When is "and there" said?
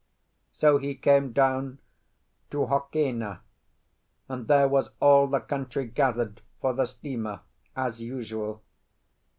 4.27-4.67